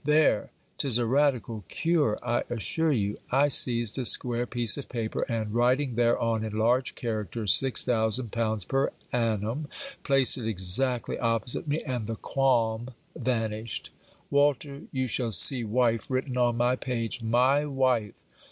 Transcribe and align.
There! 0.03 0.49
'tis 0.79 0.97
a 0.97 1.05
radical 1.05 1.63
cure, 1.69 2.17
I 2.23 2.41
assure 2.49 2.91
you. 2.91 3.19
I 3.31 3.49
seized 3.49 3.99
a 3.99 4.05
square 4.05 4.47
piece 4.47 4.75
of 4.75 4.89
paper; 4.89 5.21
and, 5.29 5.53
writing 5.53 5.93
thereon 5.93 6.43
in 6.43 6.57
large 6.57 6.95
characters 6.95 7.51
6000l. 7.59 8.67
per 8.67 8.89
annum, 9.13 9.67
placed 10.01 10.39
it 10.39 10.47
exactly 10.47 11.19
opposite 11.19 11.67
me, 11.67 11.81
and 11.85 12.07
the 12.07 12.15
qualm 12.15 12.89
vanished. 13.15 13.91
Walter, 14.31 14.81
you 14.91 15.05
shall 15.05 15.31
see 15.31 15.63
wife 15.63 16.09
written 16.09 16.35
on 16.35 16.57
my 16.57 16.75
page 16.75 17.19
_my 17.19 17.71
wife! 17.71 18.15